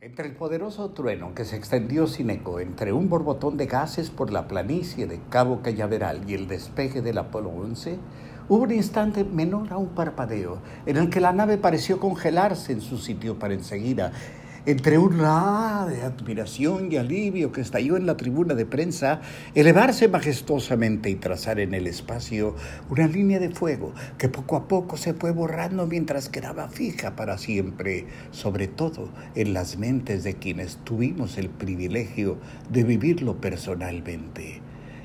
[0.00, 4.30] Entre el poderoso trueno que se extendió sin eco entre un borbotón de gases por
[4.30, 7.98] la planicie de Cabo Cañaveral y el despegue del Apolo 11,
[8.48, 12.80] hubo un instante menor a un parpadeo en el que la nave pareció congelarse en
[12.80, 14.12] su sitio para enseguida
[14.66, 19.20] entre un la de admiración y alivio que estalló en la tribuna de prensa,
[19.54, 22.54] elevarse majestuosamente y trazar en el espacio
[22.88, 27.38] una línea de fuego que poco a poco se fue borrando mientras quedaba fija para
[27.38, 32.38] siempre, sobre todo en las mentes de quienes tuvimos el privilegio
[32.70, 34.62] de vivirlo personalmente.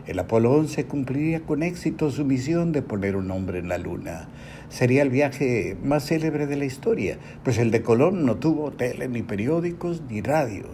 [0.10, 4.28] El Apolo 11 cumpliría con éxito su misión de poner un hombre en la Luna.
[4.68, 9.08] Sería el viaje más célebre de la historia, pues el de Colón no tuvo tele,
[9.08, 10.66] ni periódicos, ni radio.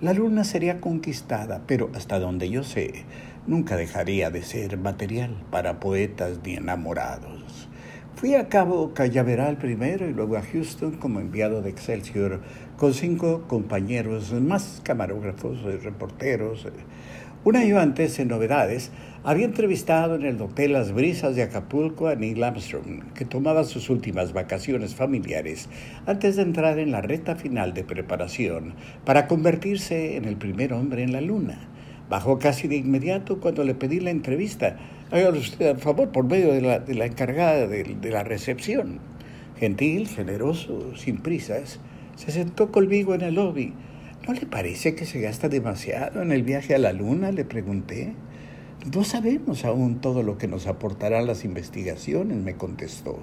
[0.00, 3.04] La Luna sería conquistada, pero hasta donde yo sé,
[3.46, 7.68] nunca dejaría de ser material para poetas ni enamorados.
[8.18, 12.40] Fui a Cabo Cañaveral primero y luego a Houston como enviado de Excelsior
[12.78, 16.66] con cinco compañeros más camarógrafos, y reporteros.
[17.48, 18.90] Un año antes, en Novedades,
[19.24, 23.88] había entrevistado en el Hotel Las Brisas de Acapulco a Neil Armstrong, que tomaba sus
[23.88, 25.70] últimas vacaciones familiares
[26.04, 28.74] antes de entrar en la reta final de preparación
[29.06, 31.58] para convertirse en el primer hombre en la Luna.
[32.10, 34.76] Bajó casi de inmediato cuando le pedí la entrevista.
[35.10, 38.98] Hágalo usted, por favor, por medio de la, de la encargada de, de la recepción.
[39.58, 41.80] Gentil, generoso, sin prisas,
[42.14, 43.72] se sentó conmigo en el lobby
[44.28, 47.32] ¿No le parece que se gasta demasiado en el viaje a la Luna?
[47.32, 48.12] Le pregunté.
[48.94, 53.18] No sabemos aún todo lo que nos aportarán las investigaciones, me contestó.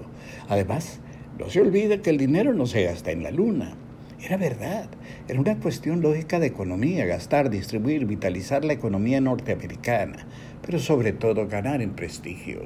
[0.48, 0.98] Además,
[1.38, 3.76] no se olvide que el dinero no se gasta en la Luna.
[4.26, 4.88] Era verdad,
[5.28, 10.26] era una cuestión lógica de economía, gastar, distribuir, vitalizar la economía norteamericana,
[10.62, 12.62] pero sobre todo ganar en prestigio.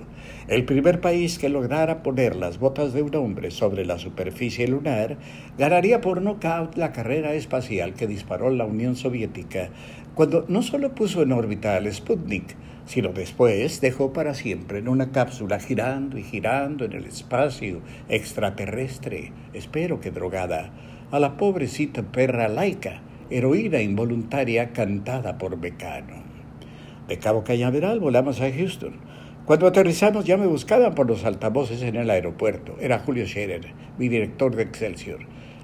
[0.48, 5.19] El primer país que lograra poner las botas de un hombre sobre la superficie lunar
[5.58, 9.69] ganaría por nocaut la carrera espacial que disparó la Unión Soviética
[10.15, 12.56] cuando no solo puso en órbita al Sputnik,
[12.87, 19.32] sino después dejó para siempre en una cápsula girando y girando en el espacio extraterrestre,
[19.53, 20.72] espero que drogada,
[21.10, 26.22] a la pobrecita perra laica, heroína involuntaria cantada por Mecano.
[27.09, 28.94] De Cabo Cañaveral volamos a Houston.
[29.44, 32.76] Cuando aterrizamos ya me buscaban por los altavoces en el aeropuerto.
[32.81, 35.19] Era Julio Scherer, mi director de Excelsior.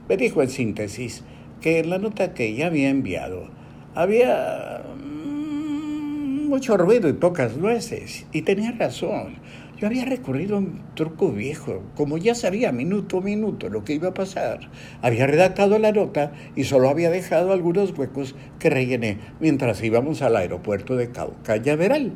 [0.09, 1.23] Me dijo en síntesis
[1.61, 3.49] que en la nota que ya había enviado
[3.95, 8.27] había mm, mucho ruido y pocas nueces.
[8.33, 9.37] Y tenía razón.
[9.79, 13.93] Yo había recurrido a un truco viejo, como ya sabía minuto a minuto lo que
[13.93, 14.71] iba a pasar.
[15.03, 20.37] Había redactado la nota y solo había dejado algunos huecos que rellené mientras íbamos al
[20.37, 22.15] aeropuerto de Cauca Cañaveral.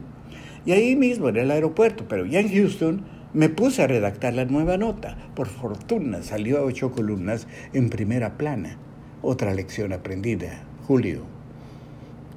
[0.65, 3.05] Y ahí mismo en el aeropuerto, pero ya en Houston,
[3.35, 5.19] me puse a redactar la nueva nota.
[5.35, 8.79] Por fortuna salió a ocho columnas en primera plana.
[9.21, 10.65] Otra lección aprendida.
[10.87, 11.25] Julio.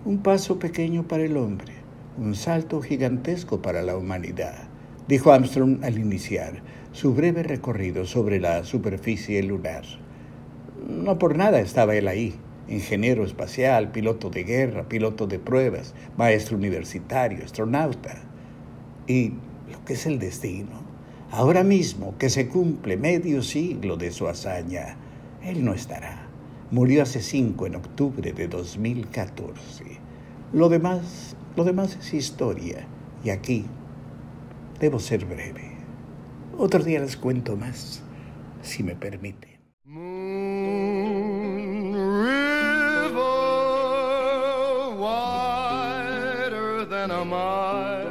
[0.04, 1.72] Un paso pequeño para el hombre,
[2.18, 4.73] un salto gigantesco para la humanidad
[5.08, 9.84] dijo Armstrong al iniciar su breve recorrido sobre la superficie lunar.
[10.88, 12.36] No por nada estaba él ahí,
[12.68, 18.22] ingeniero espacial, piloto de guerra, piloto de pruebas, maestro universitario, astronauta.
[19.08, 19.34] Y
[19.72, 20.84] lo que es el destino,
[21.32, 24.98] ahora mismo que se cumple medio siglo de su hazaña,
[25.44, 26.28] él no estará.
[26.72, 29.84] Murió hace cinco en octubre de 2014.
[30.54, 32.88] Lo demás, lo demás es historia.
[33.24, 33.66] Y aquí
[34.84, 35.78] Debo ser breve.
[36.58, 38.04] Otro día les cuento más,
[38.62, 39.62] si me permite.
[39.86, 41.94] Moon
[42.26, 43.14] river,
[45.00, 48.03] wider than a mile.